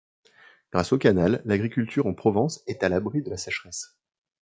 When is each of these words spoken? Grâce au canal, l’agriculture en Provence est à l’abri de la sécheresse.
Grâce 0.71 0.93
au 0.93 0.97
canal, 0.97 1.43
l’agriculture 1.45 2.07
en 2.07 2.15
Provence 2.15 2.63
est 2.65 2.81
à 2.81 2.89
l’abri 2.89 3.21
de 3.21 3.29
la 3.29 3.37
sécheresse. 3.37 3.99